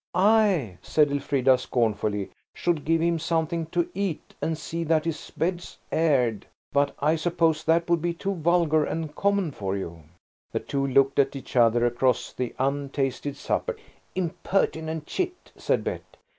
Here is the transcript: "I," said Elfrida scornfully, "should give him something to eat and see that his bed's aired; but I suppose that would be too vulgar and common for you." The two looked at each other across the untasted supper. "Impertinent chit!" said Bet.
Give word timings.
"I," 0.15 0.79
said 0.81 1.11
Elfrida 1.11 1.59
scornfully, 1.59 2.31
"should 2.55 2.85
give 2.85 3.01
him 3.01 3.19
something 3.19 3.67
to 3.67 3.87
eat 3.93 4.33
and 4.41 4.57
see 4.57 4.83
that 4.85 5.05
his 5.05 5.29
bed's 5.37 5.77
aired; 5.91 6.47
but 6.73 6.95
I 6.97 7.15
suppose 7.15 7.63
that 7.65 7.87
would 7.87 8.01
be 8.01 8.15
too 8.15 8.33
vulgar 8.33 8.83
and 8.83 9.13
common 9.13 9.51
for 9.51 9.77
you." 9.77 10.05
The 10.53 10.59
two 10.59 10.87
looked 10.87 11.19
at 11.19 11.35
each 11.35 11.55
other 11.55 11.85
across 11.85 12.33
the 12.33 12.55
untasted 12.57 13.37
supper. 13.37 13.77
"Impertinent 14.15 15.05
chit!" 15.05 15.51
said 15.55 15.83
Bet. 15.83 16.01